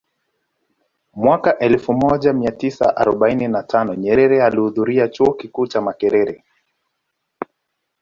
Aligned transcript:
Mwaka 1.13 1.59
elfu 1.59 1.93
moja 1.93 2.33
mia 2.33 2.51
tisa 2.51 2.97
arobaini 2.97 3.47
na 3.47 3.63
tano 3.63 3.95
Nyerere 3.95 4.43
alihudhuria 4.43 5.07
Chuo 5.07 5.33
Kikuu 5.33 5.67
cha 5.67 5.81
Makerere 5.81 6.43